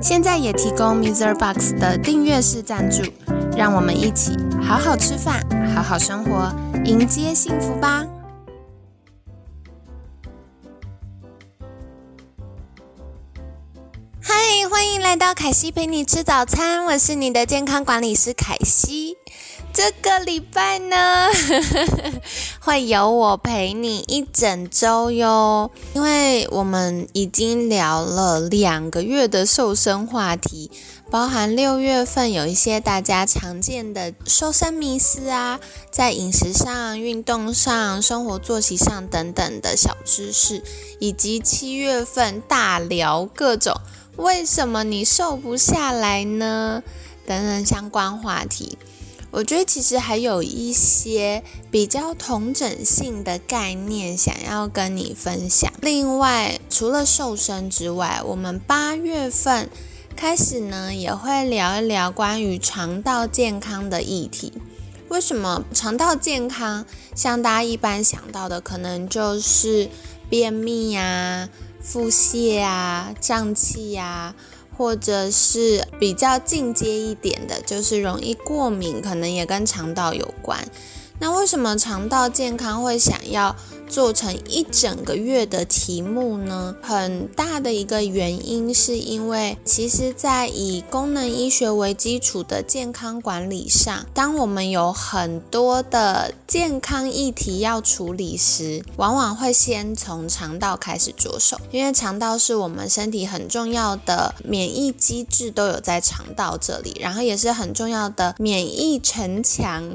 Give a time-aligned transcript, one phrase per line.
[0.00, 1.34] 现在也提供 Mr.
[1.34, 3.02] Box 的订阅式赞助，
[3.56, 5.42] 让我们一起好好吃饭，
[5.74, 8.04] 好好生活，迎接幸福吧！
[14.20, 14.34] 嗨，
[14.70, 19.16] 欢迎来到凯西陪你吃早餐，我是你的健康管理师凯西。
[19.74, 21.28] 这个礼拜呢，
[22.62, 30.70] 会有我陪你一整周哟，因为我们已经聊了两个月的瘦身话题，
[31.10, 35.58] 包含六月份有一些大家常见的瘦身迷思啊，
[35.90, 40.62] 在饮食上、运动上、生活作息上等等的小知识，
[41.00, 43.80] 以及七月份大聊各种
[44.16, 46.84] 为什么你瘦不下来呢？
[47.26, 48.78] 等等相关话题。
[49.36, 55.72] 我觉得其实还有一些比较同整性的概念想要跟你分享。
[55.82, 59.68] 另外，除了瘦身之外，我们八月份
[60.14, 64.52] 开始呢，也会聊一聊关于肠道健康的议题。
[65.08, 69.88] 为什么肠道健康，像大家一般想到的，可能就是
[70.30, 71.48] 便秘呀、
[71.80, 74.36] 腹泻啊、胀气呀。
[74.76, 80.66] 或者是比较进阶一点的，就是容易过敏，可能也跟肠道有关。
[81.20, 83.54] 那为什么肠道健康会想要？
[83.94, 109.88] 做成一整个月的题目呢，很大的一个原因是因为，其实，在以功能医学为基础的健康管理上，当我们有很多的健康议题要处理时，往往会先从肠道开始着手，因为肠道是我们身体很重要的免疫机制都有在肠道这里，然后也是很重要的免疫城墙，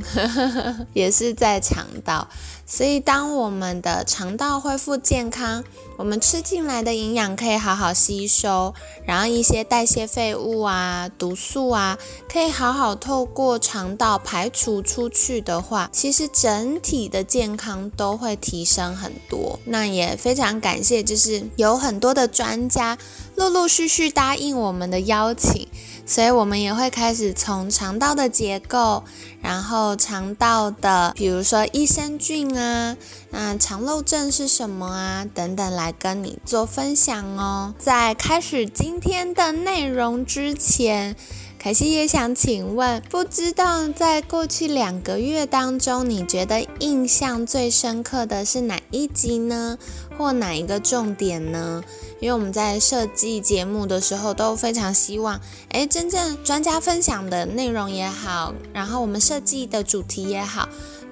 [0.95, 2.29] 也是在肠道。
[2.71, 5.63] 所以，当我们的肠道恢复健康，
[5.97, 11.97] 我们吃进来的营养可以好好吸收，然后一些代谢废物啊、毒素啊，
[12.31, 19.59] 可以好好透过肠道排除出去的话，其实整体的健康都会提升很多。
[19.65, 22.95] 那也非常感谢，就是有很多的专家
[23.35, 25.67] 陆陆续续答应我们的邀请。
[26.09, 29.03] 所以，我们也会开始从肠道的结构，
[29.43, 32.97] 然后肠道的，比如说益生菌啊，
[33.29, 37.75] 那肠漏症是什么啊，等等，来跟你做分享哦。
[37.77, 41.15] 在开始今天的内容之前，
[41.59, 49.77] 凯西也想请问，不知道在过去两个月当中，你觉得印象最深刻的是哪一集呢？
[50.17, 51.83] 或哪一个重点呢？
[52.21, 60.69] 因为我们在设计节目的时候都非常希望，哎，真正专家分享的内容也好，然后我们设计的主题也好，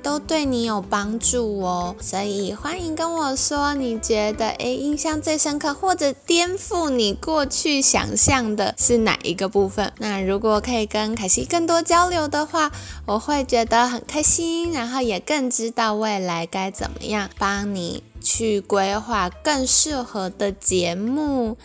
[0.08, 1.94] 都对你有帮助哦。
[2.00, 9.92] 所以欢迎跟我说，你觉得哎印象最深刻，或者颠覆你过去想象的是哪一个部分？
[10.00, 12.72] 那如果可以跟凯西更多交流的话，
[13.06, 18.02] 我会觉得很开心，然后也更知道未来该怎么样帮你。
[18.20, 21.56] 去规划更适合的节目。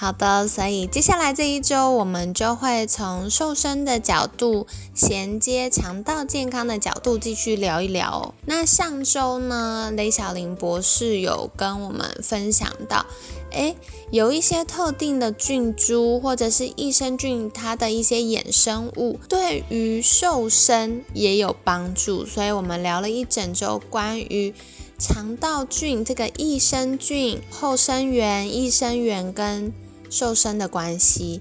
[0.00, 4.64] 好的，所以接下来这一周，我们就会从瘦身的角度
[4.94, 8.32] 衔接肠道健康的角度继续聊一聊。
[8.46, 13.04] 那上周呢，雷小玲博士有跟我们分享到，
[13.50, 13.74] 诶，
[14.12, 22.24] 有一些特定的菌株或者是益生菌，它的一些衍生物对于瘦身也有帮助。
[22.24, 24.54] 所以我们聊了一整周关于。
[25.00, 29.72] 肠道菌这个益生菌、后生元、益生元跟
[30.10, 31.40] 瘦身的关系，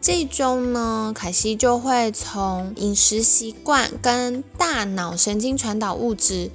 [0.00, 6.50] 这周呢，凯西就会从饮食习惯跟大脑神经传导物质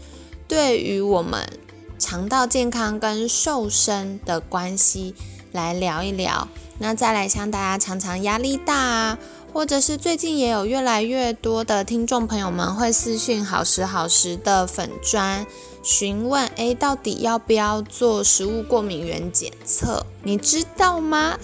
[0.47, 1.49] 对于我们
[1.97, 5.13] 肠道健康跟瘦身的关系
[5.51, 6.47] 来聊一聊。
[6.77, 9.17] 那再来像大家常常压力大啊，
[9.51, 15.45] 或者是最近也有越来越多的听众朋友们会私讯好时好时的粉砖。
[15.89, 20.05] 询问哎，到底要不要做食物过敏原检测？
[20.21, 21.35] 你知道吗？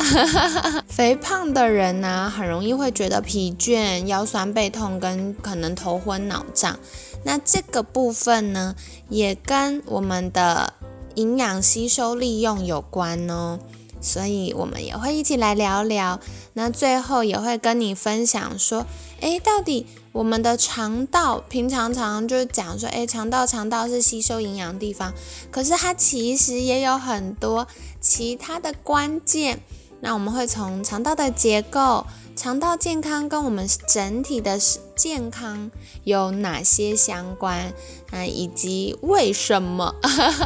[0.87, 6.77] 肥胖的人呢，很容易会觉得疲倦、腰酸背痛，跟可能头昏脑胀。
[7.23, 8.75] 那这个部分呢，
[9.09, 10.73] 也跟我们的
[11.15, 13.57] 营养吸收利用有关哦。
[13.99, 16.19] 所以我们也会一起来聊聊。
[16.53, 18.85] 那最后也会跟你分享说，
[19.21, 25.11] 诶，到底我们的肠道平常常就是讲说，诶，肠道肠道是吸收营养的地方，
[25.51, 27.67] 可是它其实也有很多
[27.99, 29.59] 其他的关键。
[29.99, 32.05] 那我们会从肠道的结构。
[32.37, 34.59] 肠道健康跟我们整体的
[34.93, 35.71] 健康
[36.03, 37.73] 有哪些相关
[38.11, 38.25] 啊？
[38.25, 39.95] 以及为什么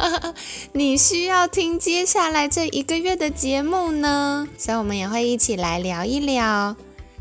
[0.72, 4.48] 你需要听接下来这一个月的节目呢？
[4.56, 6.76] 所以，我们也会一起来聊一聊。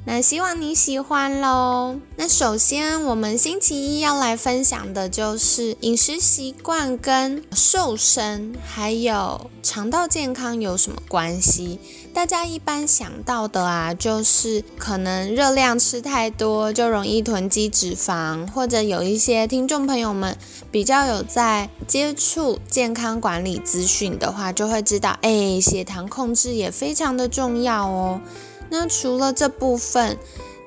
[0.05, 1.97] 那希望你喜欢喽。
[2.15, 11.79] 那首先，我们星期一要来分享的就是饮食习惯跟瘦身还有肠道健康有什么关系？
[12.11, 20.35] 大家一般想到的啊，就是可能热量吃太多就容易囤积脂肪，或者有一些听众朋友们
[20.71, 28.21] 比较有在接触健康管理资讯的话，就会知道，哎，血糖控制也非常的重要哦。
[28.69, 30.17] 那除了这部分，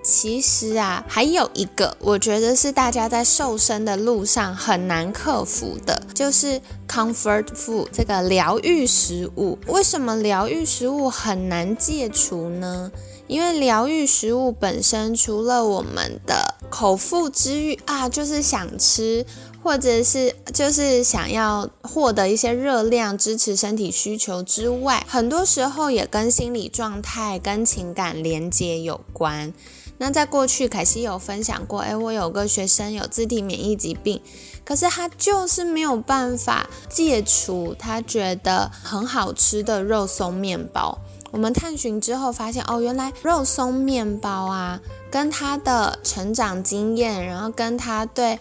[0.02, 9.56] 其实啊，还有一个，我觉得是大家在瘦身的路上很难克服的，就是 comfort food 这个疗愈食物。
[9.68, 12.90] 为什么疗愈食物很难戒除呢？
[13.28, 19.24] 因为疗愈食物本身，除了我们的口腹之欲啊，就是想吃，
[19.62, 29.52] 或者是就是想要获得一些热量，支持身体需求之外，很多时候也跟心理状态、跟情感连接有关。
[29.98, 34.20] 那在过去，凯西有分享过，诶，我有个学生有自体免疫疾病，
[34.64, 40.98] 可是他就是没有办法戒除他觉得很好吃的肉松面包。
[41.30, 44.80] 我们探寻之后发现，哦，原来肉松面包啊，
[45.10, 48.38] 跟他的成长经验，然后跟他对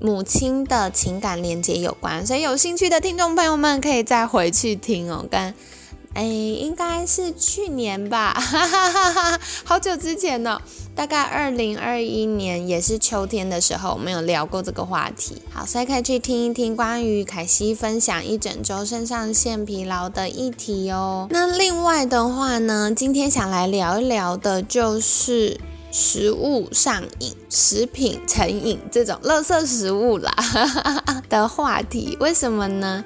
[0.00, 2.26] 母亲的情感连接有关。
[2.26, 5.54] 所以有兴趣的听众朋友们可以再回去听哦，跟。
[6.14, 10.62] 哎，应该是去年吧，哈哈哈哈好久之前呢，
[10.94, 15.42] 大概二零二一年也是秋天的时候，我们有聊过这个话题。
[15.50, 21.26] 好，所以可以去听一听关于凯西分享一整周肾上腺疲劳的议题哦。
[21.30, 25.58] 那另外的话呢，今天想来聊一聊的就是
[25.94, 30.34] 食物上瘾、食品成瘾这种垃圾食物啦
[31.30, 32.16] 的话题。
[32.18, 33.04] 为什么呢？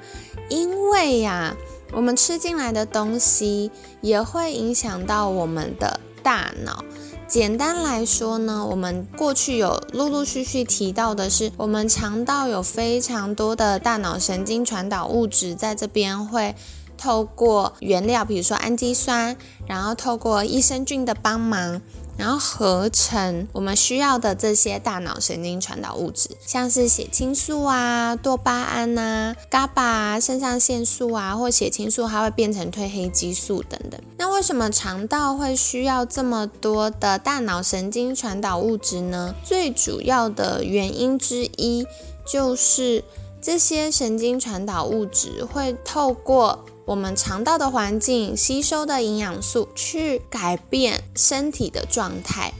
[0.49, 1.55] 因为呀。
[1.91, 6.85] 我们吃进来的东西也会影响到我们的大脑。
[7.27, 16.53] 简单来说呢，我们过去有陆陆续续提到的是，我们肠道有非常多的大脑神经传导物质在这边会
[16.95, 21.81] 透过原料，比如说氨基酸，然后透过益生菌的帮忙。
[22.19, 33.97] 然后合成我们需要的这些大脑神经传导物质，像是血清素啊、多巴胺呐、GABA 啊、肾上腺素啊，或血清素，它会变成褪黑激素等等。
[34.17, 39.33] 那为什么肠道会需要这么多的大脑神经传导物质呢？
[39.45, 41.87] 最主要的原因之一
[42.27, 43.01] 就是
[43.41, 46.65] 这些神经传导物质会透过。
[46.89, 52.51] 我们肠道的环境吸收的营养素，去改变身体的状态，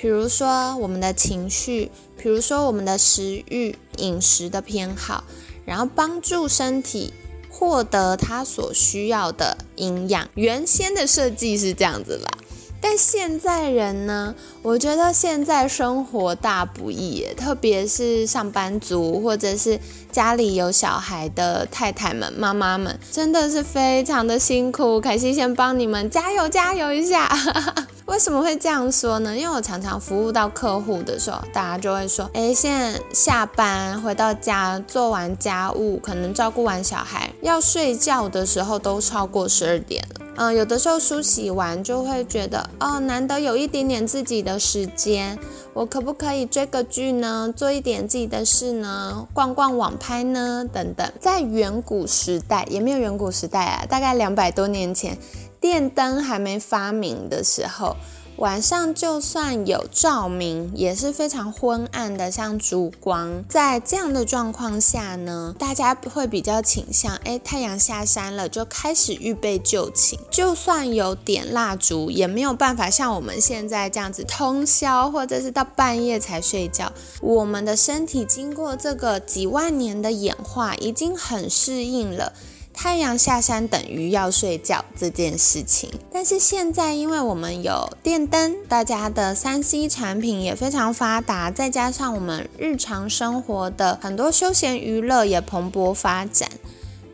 [0.00, 5.24] 比如说我们的情绪，比如说我们的食欲、饮食的偏好，
[5.66, 7.12] 然后帮助身体
[7.50, 10.28] 获得它所需要的营养。
[10.36, 12.38] 原先的设计是这样子啦。
[12.80, 14.34] 但现在人呢？
[14.60, 19.78] 我觉得现在生活大不易，特别是上班族或者是
[20.12, 25.00] 家里有小孩的太太们、妈妈们，真的是非常的辛苦。
[25.00, 27.28] 凯西先帮你们加油加油一下。
[28.04, 29.34] 为什么会这样说呢？
[29.34, 40.26] 因为我常常服务到客户的时候，大家就会说：哎，现在下班回到家，做完家务，可能照顾完小孩，要睡觉的时候都超过十二点了。
[40.36, 45.38] 嗯，有的时候梳洗完就会觉得，哦，难得有一点点自己的时间，
[45.74, 47.52] 我可不可以追个剧呢？
[47.56, 49.26] 做一点自己的事呢？
[49.32, 50.68] 逛逛网拍呢？
[50.70, 51.10] 等等。
[51.18, 55.16] 在远古时代，也没有远古时代啊，大概两百多年前，
[55.58, 57.96] 电灯还没发明的时候。
[58.36, 63.44] 晚上就算有照明，也是非常昏暗的，像烛光。
[63.48, 70.18] 在这样的状况下呢，大家会比较倾向，哎，太阳下山了，就开始预备就寝。
[70.30, 76.90] 就算有点蜡烛，也没有办法像我们现在这样子通宵，或者是到半夜才睡觉。
[77.20, 82.32] 我们的身体经过这个几万年的演化，已经很适应了。
[82.74, 96.48] 太阳下山等于要睡觉这件事情，但是现在因为我们有电灯，大家的三 C 产品也非常发达，再加上我们日常生活的很多休闲娱乐也蓬勃发展，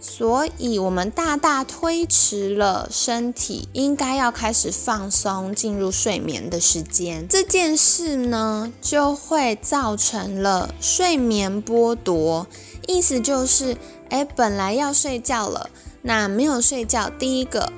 [0.00, 7.26] 所以我们大大推迟了身体应该要开始放松、进入睡眠的时间。
[7.28, 12.46] 这件事呢，就会造成了睡眠剥夺。
[12.86, 13.76] 意思就是，
[14.10, 15.70] 哎，本来要睡觉了，
[16.02, 17.72] 那没有睡觉，第一个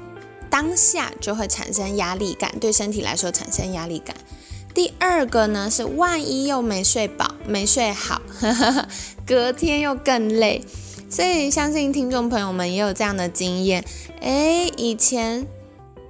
[0.49, 4.15] 当下就会产生压力感，对身体来说产生压力感。
[4.73, 8.23] 第二个呢，是万一又没睡饱、没睡好，
[9.27, 10.65] 隔天又更累。
[11.09, 13.85] 所以相信听众朋友们也有这样的经验，
[14.21, 15.45] 诶，以前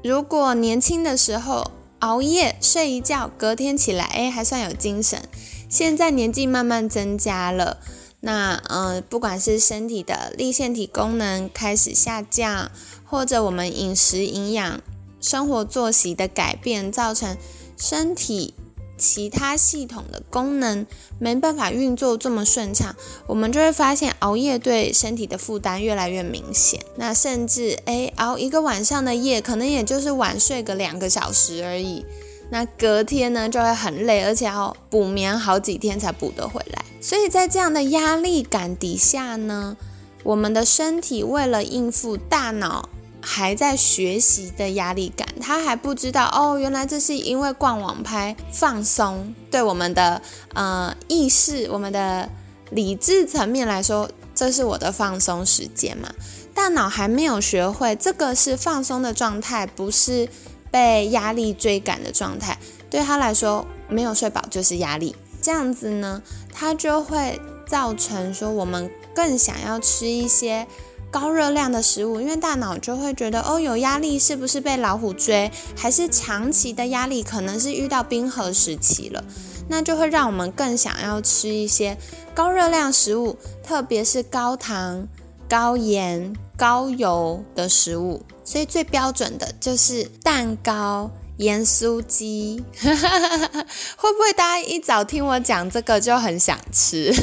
[0.04, 5.22] 如果年轻的时候熬夜睡一觉，隔天起来诶还算有精神，
[5.70, 7.78] 现在年纪慢慢增加了，
[8.20, 12.70] 那呃不管是身体的立腺体功能开始下降，
[13.04, 14.80] 或者我们饮食营养、
[15.20, 17.36] 生活作息的改变，造成
[17.76, 18.54] 身体。
[19.02, 20.86] 其他系统的功能
[21.18, 22.94] 没办法运作这么顺畅，
[23.26, 26.78] 我们就会发现熬夜对身体的负担越来越明显。
[26.96, 32.04] 那甚至诶，熬一个晚上的夜，可能也就是晚睡个两个小时而已。
[32.50, 36.84] 那隔天呢就会很累，而且要补眠好几天才补得回来。
[37.00, 39.76] 所以在这样的压力感底下呢，
[40.24, 42.88] 我们的身体为了应付大脑。
[43.22, 50.22] 还在学习的压力感，他还不知道哦，原来这是因为逛网拍放松，对我们的
[50.54, 52.30] 呃意识、我们的
[52.70, 56.08] 理智层面来说，这是我的放松时间嘛？
[56.54, 60.26] 大脑还没有学会这个是放松的状态，不是
[60.70, 62.58] 被压力追赶的状态。
[62.88, 66.22] 对他来说，没有睡饱就是压力，这样子呢，
[66.52, 70.66] 他就会造成说我们更想要吃一些。
[71.12, 79.24] 高热量的食物，因为大脑就会觉得哦，有压力是不是被老虎追，还是长期的压力，可能是遇到冰河时期了，
[79.68, 81.98] 那就会让我们更想要吃一些
[82.32, 85.08] 高热量食物，特别是高糖、
[85.48, 88.22] 高盐、高油的食物。
[88.50, 92.64] 所以最标准的就是蛋糕、盐酥鸡。
[92.82, 97.14] 会不会大家一早听我讲这个就很想吃？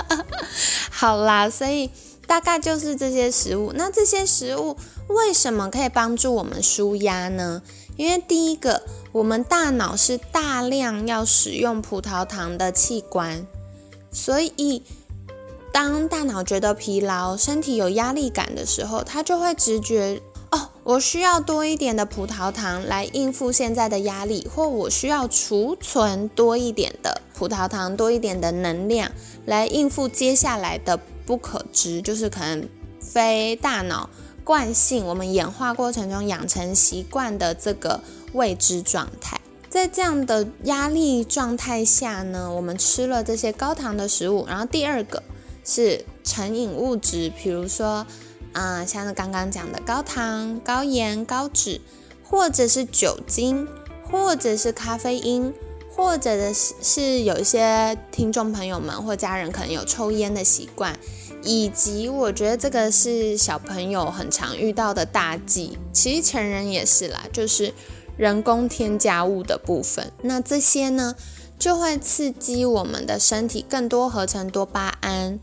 [0.90, 1.90] 好啦，所以。
[2.28, 3.72] 大概就是这些食物。
[3.76, 7.62] 那这些食物为什么可以帮助我们舒压呢？
[7.96, 8.82] 因为第一个，
[9.12, 13.46] 我们大脑是大量要使用葡萄糖的器官，
[14.10, 14.82] 所以
[15.72, 20.20] 当大脑觉得疲劳、身体有压力感的时候，它就会直觉，
[20.86, 29.10] 我需要多一点的葡萄糖来应付现在的压力，或我需要储存多一点的葡萄糖、多一点的能量
[29.46, 30.96] 来应付接下来的。
[31.26, 32.68] 不可知，就是可能
[33.00, 34.08] 非大脑
[34.44, 38.00] 惯性，我们演化过程中养成习惯的这个
[38.32, 39.40] 未知状态。
[39.68, 45.20] 在这样的压力状态下呢，我们吃了这些高糖的食物，然后第二个
[45.64, 48.06] 是成瘾物质，比如说
[48.56, 51.80] 啊，像是刚刚讲的高糖、高盐、高脂，
[52.24, 53.68] 或者是酒精，
[54.10, 55.52] 或者是咖啡因。
[55.96, 60.94] 或者的是是有一些听众朋友们或家人可能有抽烟的习惯，
[61.42, 67.72] 以及我觉得这个是小朋友很常遇到的大忌，其实成人也是啦，就是
[68.18, 70.12] 人工添加物的部分。
[70.20, 71.14] 那这些呢，
[71.58, 75.40] 就会刺激我们的身体更多合成多巴胺。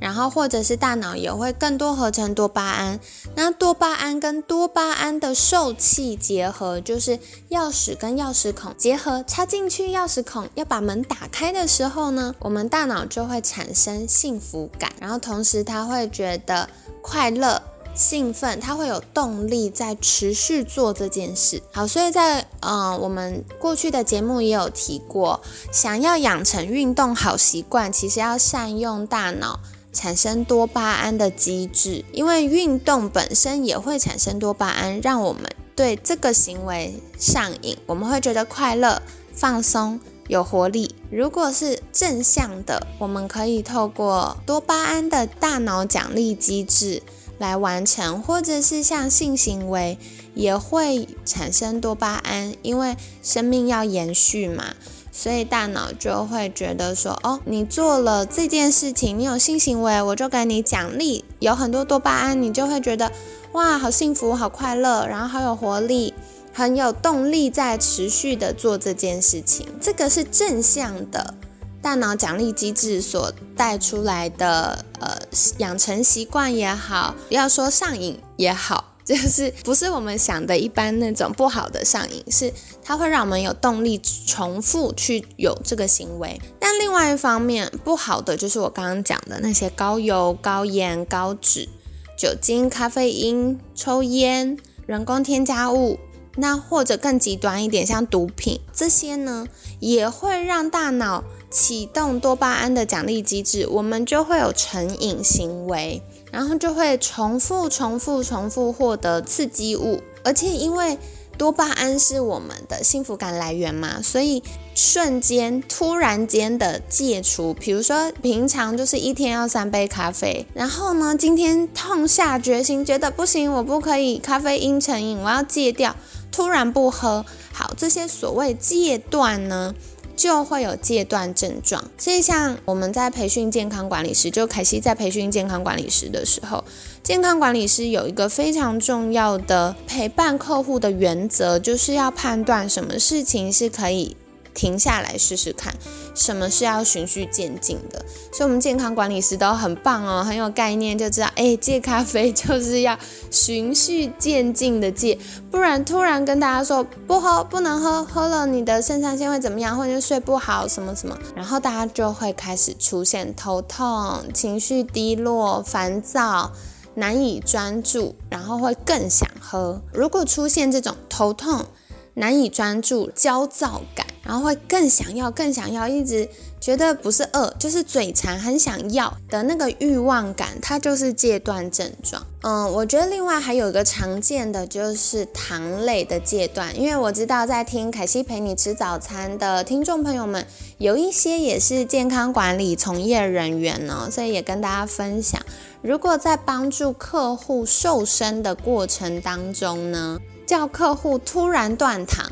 [0.00, 3.00] 然后或者是大脑也会更多合成多巴胺，
[3.34, 7.18] 那多巴胺跟多巴胺的受气结合，就是
[7.50, 16.68] 钥匙跟钥匙孔结合，插进去钥匙孔要把门打开的时候呢，我们大脑就会产生幸福感，然后同时它会觉得
[17.00, 17.62] 快乐、
[17.94, 21.62] 兴奋，它会有动力在持续做这件事。
[21.72, 25.40] 好，所以在嗯我们过去的节目也有提过，
[25.72, 29.60] 想要养成运动好习惯，其实要善用大脑。
[29.94, 39.00] 产生多巴胺的机制，因为运动本身也会产生多巴胺，让我们对这个行为上瘾，我们会觉得快乐、
[39.32, 39.98] 放松、
[40.28, 40.94] 有活力。
[41.10, 47.00] 如果是正向的，我们可以透过多巴胺的大脑奖励机制
[47.38, 49.96] 来完成，或者是像性行为
[50.34, 54.74] 也会产生多巴胺，因为生命要延续嘛。
[55.16, 63.12] 所以大脑就会觉得说，哦，你做了这件事情，你有性行为，我就给你奖励，有很多多巴胺，你就会觉得，
[63.52, 66.12] 哇，好幸福，好快乐，然后好有活力，
[66.52, 69.68] 很有动力在持续的做这件事情。
[69.80, 71.34] 这个是正向的
[71.80, 75.16] 大脑奖励机制所带出来的，呃，
[75.58, 78.93] 养成习惯也好，不要说上瘾也好。
[79.04, 86.40] 就是不是我们想的一般那种不好的上瘾，是它会让我们有动力重复去有这个行为。
[86.58, 91.68] 但另外一方面不好的就是我刚刚讲的那些高油、高盐、高脂，
[92.16, 94.56] 酒精、咖啡因、抽烟、
[94.86, 95.98] 人工添加物，
[96.36, 99.46] 那或者更极端一点，像毒品这些呢，
[99.80, 106.02] 也会让大脑启动多巴胺的奖励机制，我们就会有成瘾行为，
[106.34, 110.98] 然后就会重复、重复、重复获得刺激物，而且因为。
[111.36, 114.40] 多巴胺是我们的幸福感来源嘛，所以
[114.76, 125.96] 瞬间、突然间的戒除，比如说平常就是一天要三杯咖啡，然后呢，今天痛下决心，觉得不行，我不可以咖啡因成瘾，我要戒掉，
[126.30, 129.74] 突然不喝，好，这些所谓戒断呢？
[130.16, 136.64] 就会有戒断症状，所以像我们在培训健康管理师，就凯西在培训健康管理师的时候，
[137.02, 144.16] 健康管理师有一个非常重要的陪伴客户的原则，就是要判断什么事情是可以。
[144.54, 145.74] 停下来试试看，
[146.14, 148.04] 什么是要循序渐进的。
[148.32, 152.98] 所以，我们健康管理师都很棒哦，很有概念，就知道，哎，戒咖啡就是要
[153.30, 155.18] 循序渐进的戒，
[155.50, 166.52] 不然突然跟大家说不喝，不能喝，喝了你的肾上腺会怎么样，或者睡不好什么什么，然后大家就会开始出现头痛、情绪低落、烦躁、
[166.94, 169.82] 难以专注，然后会更想喝。
[169.92, 171.66] 如果出现这种头痛，
[172.14, 176.28] 难以专注、焦躁感，然后会更想要、更想要，一直
[176.60, 182.26] 觉得不是饿，就是嘴馋，很想要的那个欲望感，它就是戒断症状。
[182.42, 190.46] 嗯，我觉得另外还有一个常见的就是糖类的戒断，因为我知道在听凯西陪你吃早餐的听众朋友们，
[190.78, 195.40] 有一些也是健康管理从业人员呢，所以也跟大家分享，
[195.82, 200.18] 如果在帮助客户瘦身的过程当中呢。
[200.46, 202.30] 叫客户突然断糖，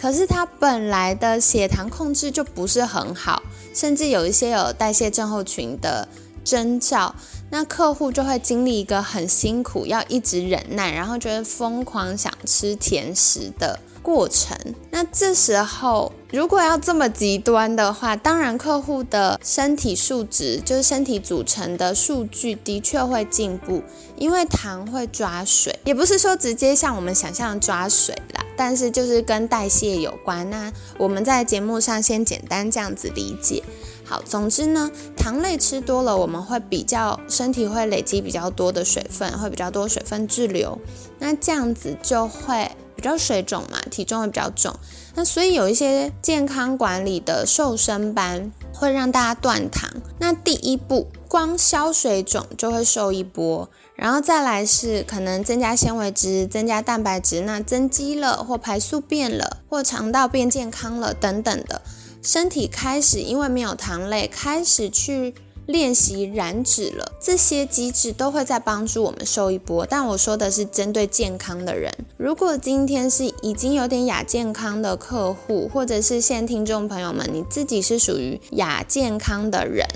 [0.00, 3.42] 可是他本来的血糖控制就不是很好，
[3.74, 6.08] 甚至有一些有代谢症候群的
[6.42, 7.14] 征兆，
[7.50, 13.78] 那客户就会经历一个很辛苦，要一直忍耐，然后觉得疯狂想吃甜食的。
[14.02, 14.56] 过程，
[14.90, 23.82] 那这时候如果要这么极端的话，当然客户的身体数值，就是身体组成的数据的确会进步，
[24.16, 30.48] 因为糖会抓水，也不是说直接像我们想象抓水啦，但是就是跟代谢有关。
[30.48, 33.62] 那我们在节目上先简单这样子理解。
[34.04, 40.76] 好，总之呢，糖类吃多了，我们会比较身体会累积比较多的水分，会比较多水分滞留，
[41.20, 42.70] 那这样子就会。
[43.00, 44.76] 比较水肿嘛，体重会比较重，
[45.14, 49.90] 那所以有一些健康管理的瘦身班会让大家断糖。
[50.18, 61.80] 那第一步，光消水肿就会瘦一波，然后再来是可能增加纤维质、增加蛋白质，那增肌了或排宿便了，或肠道变健康了等等的，
[62.22, 65.34] 身体开始因为没有糖类，开始去。
[65.70, 69.86] 练习燃脂了，这些机制都会在帮助我们瘦一波。
[69.86, 71.92] 但我说的是针对健康的人。
[72.16, 79.86] 如果今天是已经有点亚健康的客户，或者是现听众朋友们，你自己是属于亚健康的人，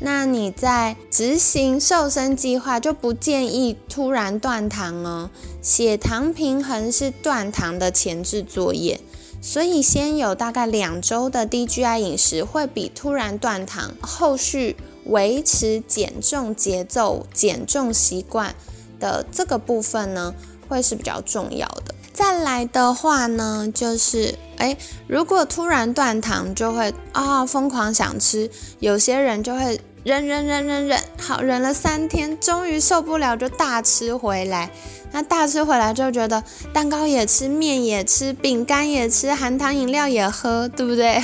[0.00, 5.30] 那你在执行瘦身计划就不建议突然断糖哦。
[5.60, 8.98] 血糖平衡是断糖的前置作业，
[9.40, 14.74] 所以先有大概两周的低 GI 饮食，会比突然断糖后续。
[15.04, 18.54] 维持减重节奏、减重习惯
[19.00, 20.34] 的这个部分呢，
[20.68, 21.94] 会是比较重要的。
[22.12, 34.70] 再来的话呢，就是哎，如果突然断糖，就会啊疯狂想吃，有些人就会忍忍忍忍忍，好忍了三天，终于受不了就大吃回来。
[35.14, 41.20] 那大吃回来就觉得蛋糕也吃，面也吃，饼干也吃，含糖饮料也喝，对不对？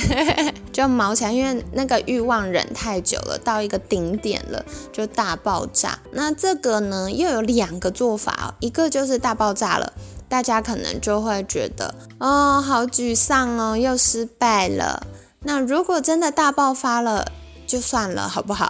[0.71, 5.99] 就毛起来，因为那个欲望忍太久了，到一个顶点了，就大爆炸。
[6.11, 9.93] 那这个呢，又有两个做法，一个就是大爆炸了，
[10.27, 15.05] 大家可能就会觉得哦，好沮丧哦，又失败了。
[15.41, 17.31] 那如果真的大爆发了，
[17.65, 18.67] 就算了，好不好？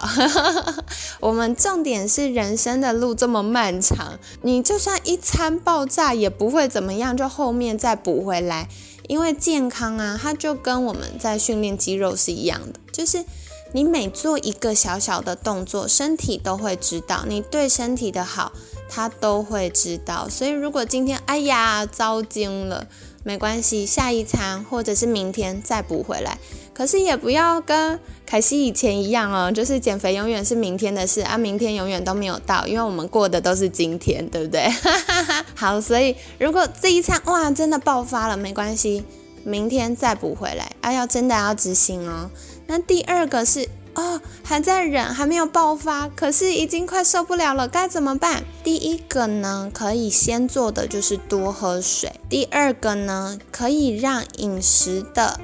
[1.22, 8.68] 我们重点是人生的路这么漫长，你就算一餐爆炸也不会怎么样，就后面再补回来。
[9.10, 13.26] 因为健康啊，它就跟我们在训练肌肉是一样的，就是
[13.72, 18.52] 你每做一个小小的动作，身体都会知道，你对身体的好，
[18.88, 20.30] 它都会知道。
[20.30, 22.88] 所以如果今天哎呀糟惊了，
[23.24, 26.38] 没关系，下一餐或者是明天再补回来。
[26.80, 34.72] 可是也不要跟凯西以前一样哦，就是减肥永远是明天的事啊，明天永远都没有到，因为我们过的都是今天，对不对？
[35.56, 39.04] 好，所以如果这一餐哇真的爆发了，没关系，
[39.44, 42.32] 明天再补回来啊，要真的要执行哦。
[42.68, 48.46] 那第二个是哦，还在忍，还没有爆发，可是已经快受不了了，该怎么办？
[48.64, 52.14] 第一个呢，可以先做的就是多喝水。
[52.30, 55.42] 第二个呢，可以让饮食的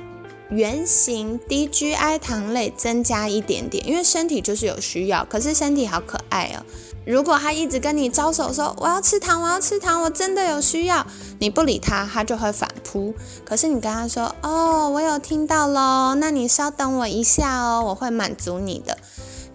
[0.50, 5.26] 原型低 GI 糖类增加一点点，因为身体就是有需要。
[5.26, 6.66] 可是身体好可爱哦。
[7.06, 11.06] 如果他一直跟你招手说我要吃糖，我要吃糖，我真的有需要，
[11.40, 13.14] 你不理他，他就会反扑。
[13.44, 18.98] 可是你跟他说哦，我有听到喽，那你稍等我一下哦，我会满足你的。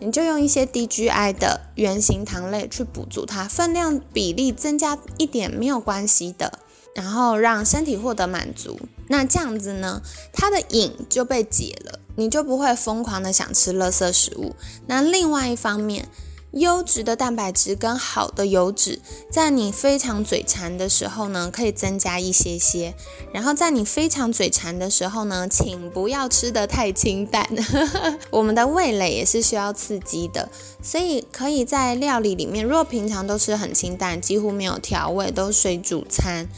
[0.03, 6.59] 你就用一些低 GI 的圆形糖类去补足它，分量比例增加一点没有关系的，
[6.95, 8.79] 然后让身体获得满足。
[9.09, 14.55] 那这样子呢，它的瘾就被解了，你就不会疯狂的想吃垃圾食物。
[14.87, 16.09] 那另外一方面，
[16.53, 19.01] 优质的蛋白质跟好的油脂，
[19.31, 22.95] 在你非常嘴馋的时候呢，可以增加一些些。
[23.33, 27.49] 然后在你非常嘴馋的时候呢，请不要吃得太清淡。
[28.31, 30.49] 我们的味蕾也是需要刺激的，
[30.83, 36.49] 所以可以在料理里面，如果平常都吃很清淡，几乎没有调味，都水煮餐，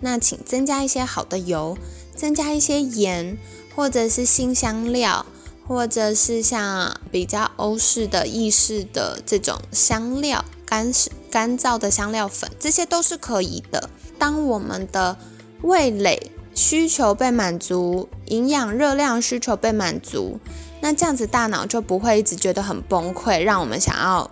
[0.00, 1.76] 那请增加一些好的油，
[2.14, 3.36] 增加一些盐，
[3.74, 5.24] 或者是新香料。
[5.66, 10.90] 或者是像比较欧式的、意式的这种香料，干
[11.30, 13.90] 干燥的香料粉，这些都是可以的。
[14.18, 15.18] 当我们的
[15.60, 20.40] 味蕾需求被满足，营养热量需求被满足，
[20.80, 24.30] 那这样子大脑就不会一直觉得很崩溃，让我们想要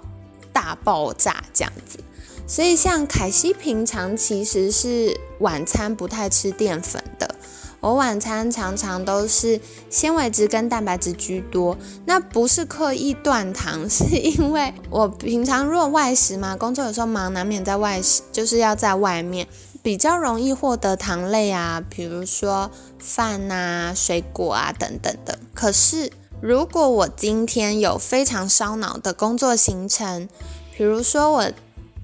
[0.55, 1.99] 大爆炸这样子。
[2.47, 7.35] 所以像凯西平常其实是晚餐不太吃淀粉的。
[7.81, 19.47] 我晚餐常常都是纤维质跟蛋白质居多，那不是刻意断糖，是因为我平常如果外食嘛，工作有时候忙，难免在外食，就是要在外面
[19.83, 25.39] 比较容易获得糖类啊，比如说饭啊、水果啊等等的。
[25.55, 30.29] 可是如果我今天有非常烧脑的工作行程，
[30.77, 31.53] 比如说我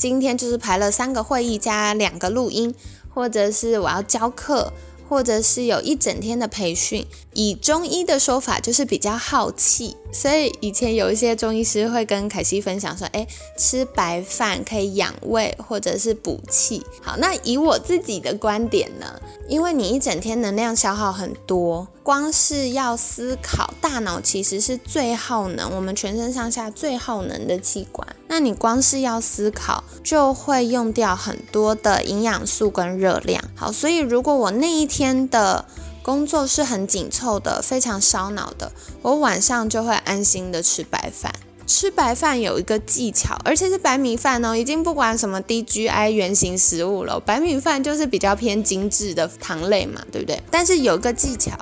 [0.02, 2.74] 今天就是排了三个会议加两个录音，
[3.14, 4.72] 或者是我要教课。
[5.08, 16.84] 或者是有一整天的培训，以中医的说法就是比较耗气，所以以前有一些中医师会跟凯西分享说，哎，吃白饭可以养胃或者是补气。
[17.00, 28.06] 好，那以我自己的观点呢，因为你一整天能量消耗很多，光是要思考，大脑其实是最耗能，我们全身上下最耗能的器官。
[28.28, 33.42] 那你光是要思考，就会用掉很多的营养素跟热量。
[33.54, 35.64] 好，所以如果我那一天的
[36.02, 41.32] 工作是很紧凑的，非常烧脑的，我晚上就会安心的吃白饭。
[41.64, 50.42] 吃白饭有一个技巧，而且是白米饭哦，已经不管什么低 GI 原型食物了，白米饭就是比较偏精致的糖类嘛，对不对？
[50.50, 51.52] 但是有个技巧，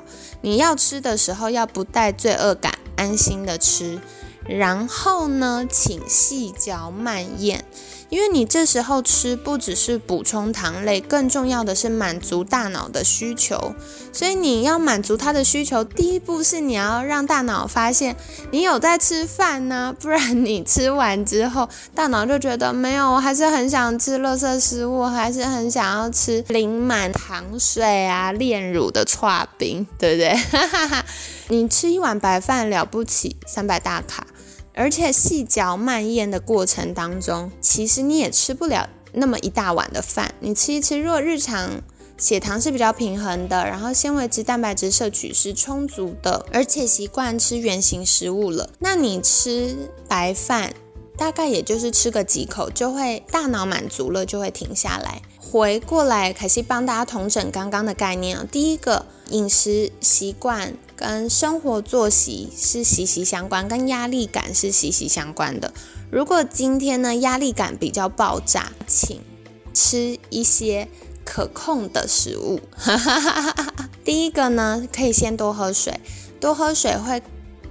[0.41, 3.99] 你要吃的时候要不带罪恶感，安心的吃。
[4.47, 7.63] 然后呢，请细嚼慢咽，
[8.11, 13.73] 因为你这时候吃不只是补充糖类，更重要的是满足大脑的需求。
[14.11, 18.17] 所以你要满足它的需求，第一步是你要让大脑发现
[18.51, 30.37] 你有在吃饭呢，不然你吃完之后，大脑就觉得没有，我还是很想吃垃圾食物，还是很想要吃淋满糖水啊、炼乳的串冰，对不对？
[31.47, 34.27] 你吃一碗白饭了不起，三百大卡。
[34.73, 40.33] 而且细嚼慢咽的过程当中，其实你也吃不了那么一大碗的饭。
[40.39, 41.81] 你吃一吃，若日常
[42.17, 50.73] 血糖是比较平衡的，然后纤维质、蛋白质摄取是充足的，而且习惯吃原形食物了，那你吃白饭
[51.17, 55.21] 大概也就是吃个几口，就会大脑满足了，就会停下来。
[55.39, 58.45] 回过来，凯西帮大家统整刚刚的概念啊。
[58.49, 65.73] 第一个，饮食习惯跟生活作息是息息相关，跟压力感是息息相关的。
[66.11, 69.19] 如果今天呢压力感比较爆炸，请
[69.73, 70.87] 吃一些
[71.25, 72.59] 可控的食物。
[74.05, 75.99] 第一个呢，可以先多喝水，
[76.39, 77.23] 多喝水会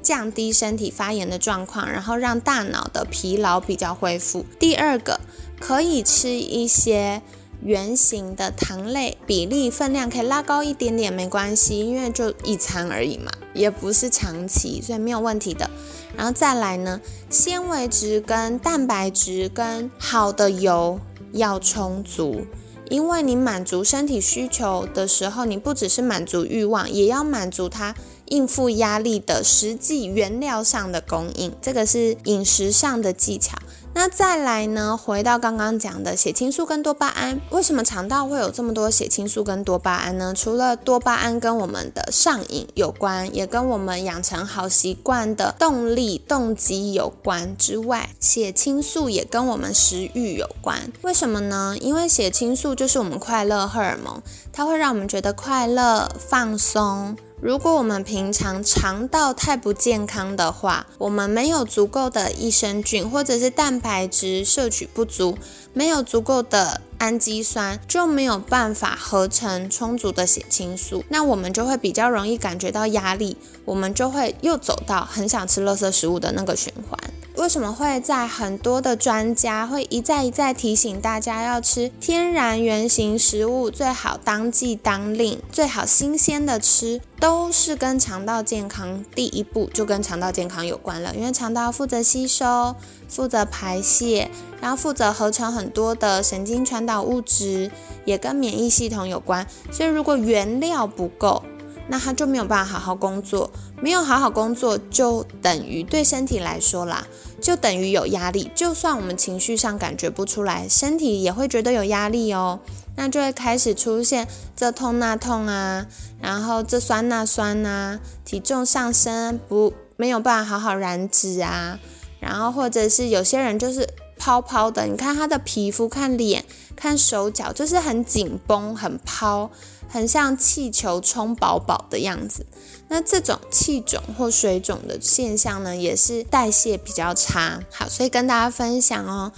[0.03, 4.45] 降低身体发炎的状况，然后让大脑的疲劳比较恢复。
[4.59, 5.21] 第二个，
[5.61, 7.23] 可以吃一些。
[7.62, 15.68] 圆形的糖类比例分量可以拉高一点点，没关系，因为就一餐而已嘛，也不是长期，所以没有问题的。
[16.16, 20.99] 然后再来呢，纤维质跟蛋白质跟好的油
[21.33, 22.46] 要充足，
[22.88, 27.94] 因为你满足身体需求的时候，你不只是满足欲望，也要满足它
[28.27, 33.57] 应付压力的实际原料上的供应，这个是饮食上的技巧。
[33.92, 34.96] 那再来呢？
[34.96, 40.33] 回到刚刚讲的血清素跟多巴胺，为什么肠道会有这么多血清素跟多巴胺呢？
[40.35, 50.90] 除了多巴胺跟我们的上瘾有关，也跟我们养成好习惯的动力动机有关之外，血清素也跟我们食欲有关。
[51.03, 51.76] 为什么呢？
[51.81, 54.22] 因为血清素就是我们快乐荷尔蒙，
[54.53, 57.16] 它会让我们觉得快乐、放松。
[57.42, 65.38] 如果我们平常肠道太不健康的话，我们没有足够的益生菌，或者是蛋白质摄取不足，
[65.72, 77.10] 没有足够的氨基酸，就没有办法合成充足的血清素，那我们就会比较容易感觉到压力，我们就会又走到很想吃垃圾食物的那个循环。
[77.40, 91.16] 为什么会在很多的专家会一再一再提醒大家要吃天然原形食物，最好当季当令，最好新鲜的吃，都是跟肠道健康第一步就跟肠道健康有关了。
[91.16, 92.76] 因为肠道负责吸收、
[93.09, 97.70] 负责排泄，然后负责合成很多的神经传导物质，
[98.05, 99.46] 也跟免疫系统有关。
[99.72, 101.42] 所以如果原料不够，
[101.88, 103.50] 那它就没有办法好好工作。
[103.83, 107.07] 没有好好工作，就等于对身体来说啦，
[107.40, 108.50] 就等于有压力。
[108.55, 112.61] 就算我们情绪上感觉不出来，身体也会觉得有压力哦。
[112.96, 115.87] 那就会开始出现这痛那痛啊，
[116.20, 121.79] 然后这酸那酸啊，体重上升不没有办法好好燃脂啊，
[122.20, 126.44] 然后或者是有些人就是泡泡的，你看他的皮肤、看脸、
[126.76, 129.50] 看手脚，就是很紧绷、很泡。
[129.92, 132.46] 很像气球充饱饱的样子，
[132.92, 137.61] 那这种气肿或水肿的现象呢，也是代谢比较差。
[137.70, 139.31] 好，所以跟大家分享哦，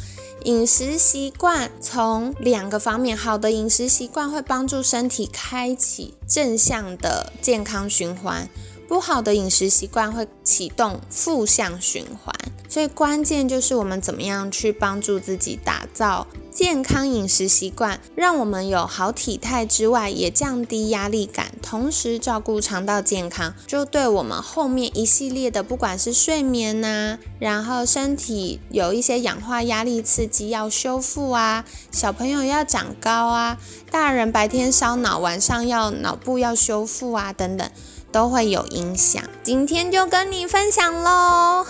[0.45, 8.49] 饮食习惯从两个方面，好的饮食习惯会帮助身体开启正向的健康循环。
[8.89, 12.35] 不好的饮食习惯会启动负向循环，
[12.69, 33.57] 所以关键就是我们怎么样去帮助自己打造健康饮食习惯，让我们有好体态之外，也降低压力感，同时照顾肠道健康，就对我们后面一系列的，不管是睡眠呐，然后身体有一些氧化压力刺激要修复啊，小朋友要长高啊，
[33.91, 37.71] 大人白天烧脑，晚上要脑部要修复啊，等等。
[38.13, 41.65] 都会有影响，今天就跟你分享喽。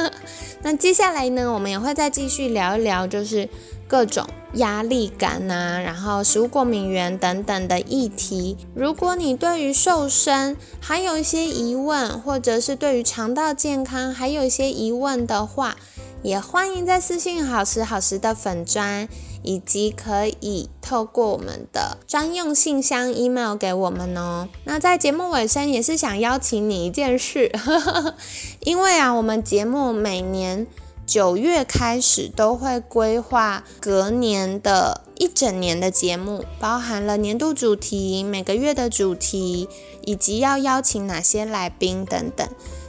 [0.62, 3.48] 那接下来呢，我们也会再继续聊一聊，就是
[3.86, 8.56] 各种压力感呐，然后食物过敏源等等的议题。
[8.74, 15.76] 如果你对于瘦身还有一些疑问，或者是对于肠道健康还有一些疑问的话，
[16.22, 19.08] 也欢迎在私信好时好时的粉砖。
[19.42, 24.48] 以及可以透过我们的专用信箱 email 给我们哦。
[24.64, 27.52] 那在节目尾声也是想邀请你一件事，
[28.60, 30.66] 因为啊，我们节目每年
[31.06, 39.68] 九月开始都会规划隔年的一整年的节目，包含了年度主题、每个月的主题，
[40.02, 42.46] 以及要邀请哪些来宾等等。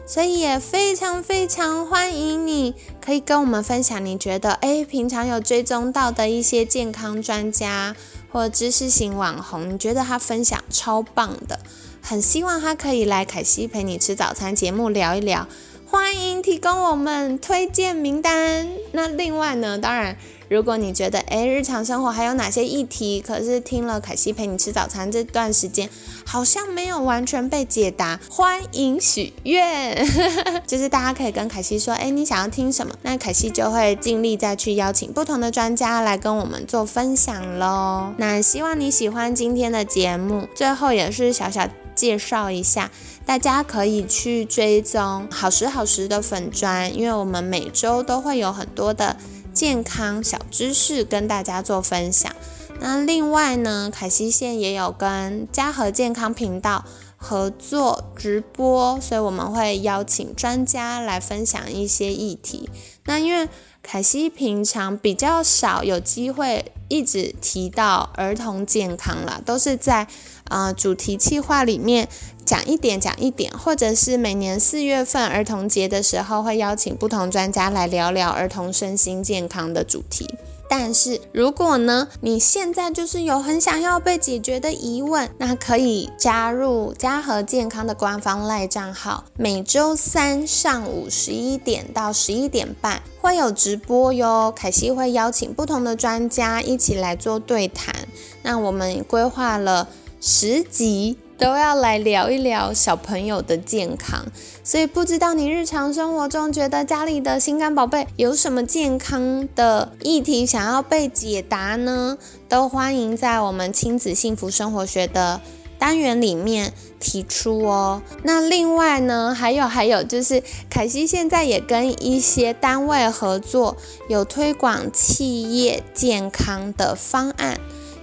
[0.09, 7.95] 所以也非常非常欢迎你，可以跟我们分享你觉得哎，平常有追踪到的一些健康专家
[8.31, 11.59] 或知识型网红，你觉得他分享超棒的，
[12.01, 15.47] 很希望他可以来凯西陪你吃早餐节目聊一聊，
[15.85, 18.67] 欢迎提供我们推荐名单。
[18.93, 20.17] 那另外呢，当然。
[20.49, 25.87] 如果你觉得诶日常生活还有哪些议题，可是听了凯西陪你吃早餐这段时间，
[26.25, 29.95] 好像没有完全被解答，欢迎许愿，
[30.65, 32.95] 就是大家可以跟凯西说，诶你想要听什么？
[33.03, 38.11] 那凯西就会尽力再去邀请不同的专家来跟我们做分享喽。
[38.17, 42.89] 那希望你喜欢今天的节目，最后也是小小介绍一下，
[43.23, 49.15] 大家可以去追踪好时好时的粉砖，因为我们每周都会有很多的。
[49.53, 52.33] 健康小知识跟大家做分享。
[52.79, 56.85] 那另外呢，凯西线也有跟嘉禾健康频道
[57.17, 62.69] 合作直播，所以我们会邀请专家来分享一些议题。
[63.03, 63.49] 那因为
[63.83, 70.07] 凯西平常比较少有机会一直提到儿童健康啦，都是在
[70.49, 72.09] 呃主题计划里面。
[72.45, 80.27] 讲一点，讲一点，或者是每年四月份儿童节的时候，会邀请不同专家来聊聊儿童身心健康的主题。
[80.67, 94.51] 但是如果呢，你现在就是有很想要被解决的疑问，那可以加入嘉禾健康的官方赖账号，每周三上午十一点到十一点半会有直播哟。
[94.55, 97.93] 凯西会邀请不同的专家一起来做对谈。
[98.41, 99.87] 那我们规划了
[100.19, 101.17] 十集。
[101.39, 104.25] 都要来聊一聊小朋友的健康。
[104.61, 112.17] 所以不知道你日常生活中觉得家里的心肝宝贝有什么健康的议题想要被解答呢？
[112.49, 115.39] 都欢迎在我们亲子幸福生活学的
[115.77, 118.01] 单元里面提出哦。
[118.23, 123.77] 那另外呢，还有还有就是，凯西现在也跟一些单位合作，
[124.09, 127.57] 有推广企业健康的方案。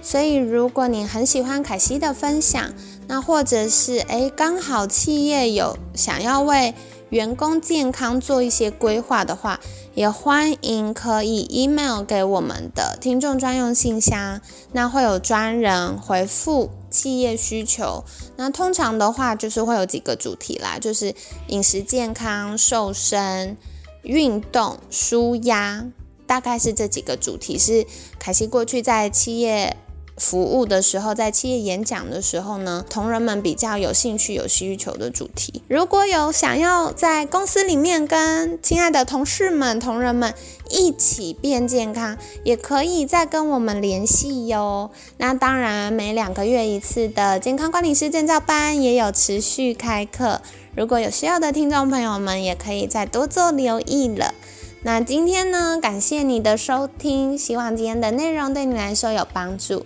[0.07, 2.73] 所以如果你很喜欢凯西的分享，
[3.09, 6.73] 那或者是诶，刚好企业有想要为
[7.09, 9.59] 员工健康做一些规划的话，
[9.95, 14.39] 也欢迎可以 email 给我们的听众专用信箱，
[14.71, 18.05] 那会有专人回复企业需求。
[18.37, 21.13] 那通常的话就是会有几个主题啦，就是
[21.47, 23.57] 饮食健康、瘦身、
[24.03, 25.85] 运动、舒压，
[26.25, 27.85] 大概是这几个主题是
[28.17, 29.75] 凯西过去在企业。
[30.17, 35.61] 服务的时候，在企业演讲的时候呢，同仁们比较有兴趣、有需求的主题。
[35.67, 40.33] 如果有想要在公司里面跟亲爱的同事们、同仁们
[40.71, 44.89] 一起变健康，也可以再跟我们联系哟。
[45.17, 50.41] 那当然，每两个月一次的健康管理师证照班也有持续开课。
[50.75, 54.33] 如果有需要的听众朋友们，也可以再多做留意了。
[54.81, 59.85] 那今天呢，感谢你的收听，希望今天的内容对你来说有帮助。